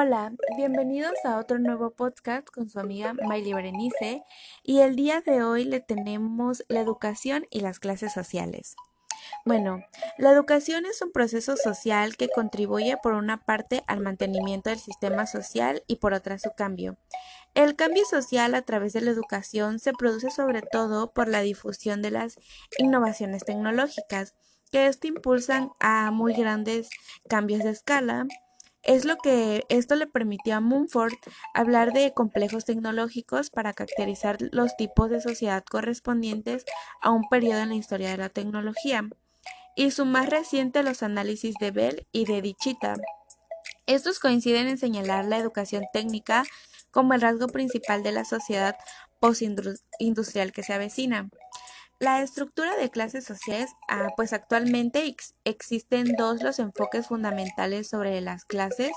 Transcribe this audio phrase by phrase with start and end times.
[0.00, 4.22] Hola, bienvenidos a otro nuevo podcast con su amiga Miley Berenice
[4.62, 8.76] y el día de hoy le tenemos la educación y las clases sociales.
[9.44, 9.82] Bueno,
[10.16, 15.26] la educación es un proceso social que contribuye por una parte al mantenimiento del sistema
[15.26, 16.96] social y por otra su cambio.
[17.54, 22.02] El cambio social a través de la educación se produce sobre todo por la difusión
[22.02, 22.38] de las
[22.78, 24.36] innovaciones tecnológicas,
[24.70, 26.88] que esto impulsan a muy grandes
[27.28, 28.28] cambios de escala,
[28.88, 31.12] es lo que esto le permitió a Mumford
[31.52, 36.64] hablar de complejos tecnológicos para caracterizar los tipos de sociedad correspondientes
[37.02, 39.06] a un periodo en la historia de la tecnología,
[39.76, 42.94] y su más reciente los análisis de Bell y de Dichita.
[43.84, 46.44] Estos coinciden en señalar la educación técnica
[46.90, 48.74] como el rasgo principal de la sociedad
[49.20, 51.28] postindustrial que se avecina.
[52.00, 58.44] La estructura de clases sociales, ah, pues actualmente existen dos los enfoques fundamentales sobre las
[58.44, 58.92] clases.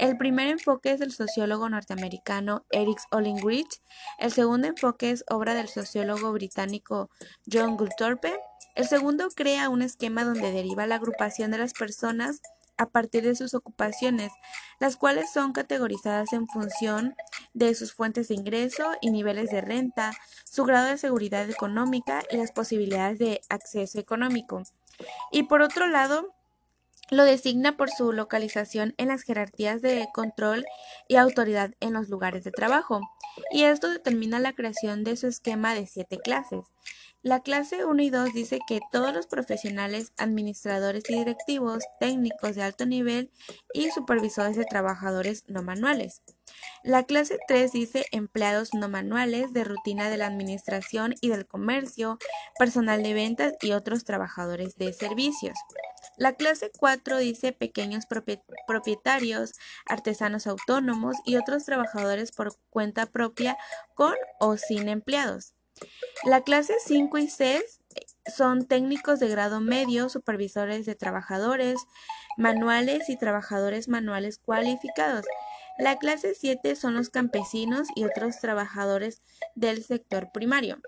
[0.00, 3.82] El primer enfoque es del sociólogo norteamericano Eric Ollingrich.
[4.18, 7.10] El segundo enfoque es obra del sociólogo británico
[7.52, 8.34] John Goulthorpe.
[8.76, 12.40] El segundo crea un esquema donde deriva la agrupación de las personas
[12.76, 14.32] a partir de sus ocupaciones,
[14.80, 17.14] las cuales son categorizadas en función
[17.54, 20.12] de sus fuentes de ingreso y niveles de renta,
[20.44, 24.62] su grado de seguridad económica y las posibilidades de acceso económico.
[25.30, 26.34] Y por otro lado,
[27.10, 30.64] lo designa por su localización en las jerarquías de control
[31.08, 33.00] y autoridad en los lugares de trabajo,
[33.50, 36.64] y esto determina la creación de su esquema de siete clases.
[37.24, 42.64] La clase 1 y 2 dice que todos los profesionales, administradores y directivos, técnicos de
[42.64, 43.30] alto nivel
[43.72, 46.22] y supervisores de trabajadores no manuales.
[46.82, 52.18] La clase 3 dice empleados no manuales de rutina de la administración y del comercio,
[52.58, 55.56] personal de ventas y otros trabajadores de servicios.
[56.16, 58.04] La clase 4 dice pequeños
[58.66, 59.52] propietarios,
[59.86, 63.56] artesanos autónomos y otros trabajadores por cuenta propia
[63.94, 65.54] con o sin empleados.
[66.24, 67.80] La clase 5 y 6
[68.36, 71.80] son técnicos de grado medio, supervisores de trabajadores
[72.36, 75.26] manuales y trabajadores manuales cualificados.
[75.78, 79.22] La clase 7 son los campesinos y otros trabajadores
[79.54, 80.78] del sector primario.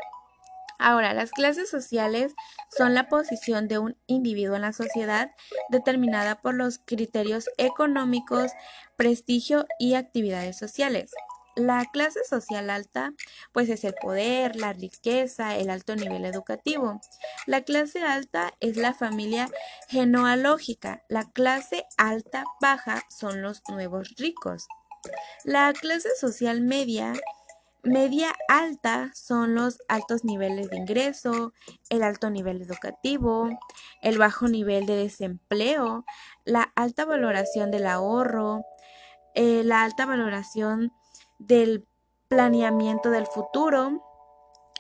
[0.78, 2.34] Ahora, las clases sociales
[2.77, 5.31] son la posición de un individuo en la sociedad
[5.71, 8.53] determinada por los criterios económicos,
[8.97, 11.12] prestigio y actividades sociales.
[11.56, 13.12] La clase social alta,
[13.53, 17.00] pues es el poder, la riqueza, el alto nivel educativo.
[17.47, 19.48] La clase alta es la familia
[19.88, 21.04] genealógica.
[21.09, 24.66] La clase alta baja son los nuevos ricos.
[25.44, 27.12] La clase social media,
[27.84, 31.53] media alta son los altos niveles de ingreso,
[31.88, 33.48] el alto nivel educativo,
[34.03, 36.04] el bajo nivel de desempleo,
[36.44, 38.65] la alta valoración del ahorro,
[39.34, 40.92] eh, la alta valoración
[41.39, 41.87] del
[42.28, 44.03] planeamiento del futuro.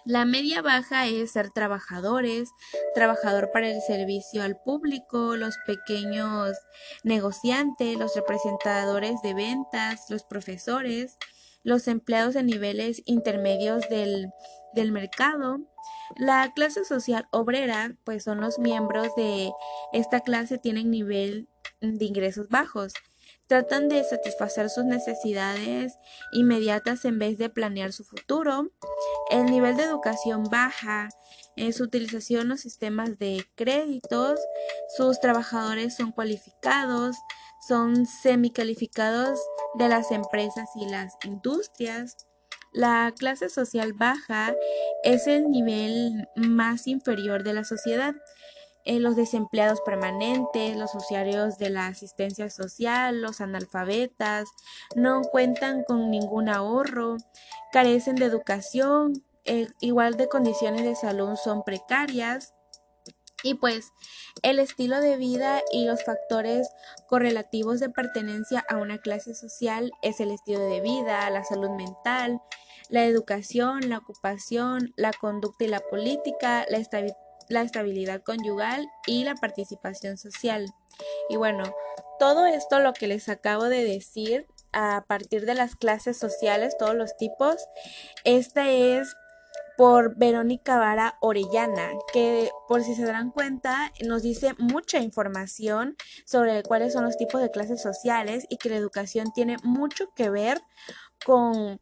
[0.04, 2.50] La media baja es ser trabajadores,
[2.94, 6.58] trabajador para el servicio al público, los pequeños
[7.04, 11.16] negociantes, los representadores de ventas, los profesores,
[11.62, 14.28] los empleados de niveles intermedios del,
[14.74, 15.60] del mercado.
[16.16, 19.52] La clase social obrera, pues son los miembros de
[19.94, 21.48] esta clase tienen nivel
[21.80, 22.92] de ingresos bajos.
[23.46, 25.98] Tratan de satisfacer sus necesidades
[26.32, 28.70] inmediatas en vez de planear su futuro.
[29.30, 31.10] El nivel de educación baja,
[31.56, 34.40] en su utilización los sistemas de créditos,
[34.96, 37.16] sus trabajadores son cualificados,
[37.68, 39.38] son semicalificados
[39.74, 42.16] de las empresas y las industrias.
[42.72, 44.54] La clase social baja
[45.02, 48.14] es el nivel más inferior de la sociedad
[48.84, 54.46] eh, los desempleados permanentes, los usuarios de la asistencia social, los analfabetas,
[54.94, 57.16] no cuentan con ningún ahorro,
[57.72, 62.52] carecen de educación, eh, igual de condiciones de salud son precarias.
[63.42, 63.92] Y pues
[64.42, 66.68] el estilo de vida y los factores
[67.08, 72.40] correlativos de pertenencia a una clase social es el estilo de vida, la salud mental,
[72.88, 79.24] la educación, la ocupación, la conducta y la política, la estabilidad la estabilidad conyugal y
[79.24, 80.66] la participación social.
[81.28, 81.64] Y bueno,
[82.18, 86.94] todo esto lo que les acabo de decir a partir de las clases sociales, todos
[86.94, 87.56] los tipos,
[88.24, 89.16] esta es
[89.76, 96.62] por Verónica Vara Orellana, que por si se dan cuenta nos dice mucha información sobre
[96.62, 100.60] cuáles son los tipos de clases sociales y que la educación tiene mucho que ver
[101.24, 101.80] con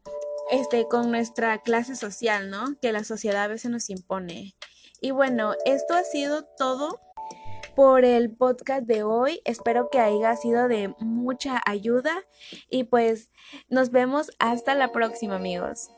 [0.51, 2.77] este con nuestra clase social, ¿no?
[2.81, 4.55] Que la sociedad a veces nos impone.
[5.03, 7.01] Y bueno, esto ha sido todo
[7.75, 9.41] por el podcast de hoy.
[9.43, 12.23] Espero que haya sido de mucha ayuda
[12.69, 13.29] y pues
[13.67, 15.89] nos vemos hasta la próxima amigos.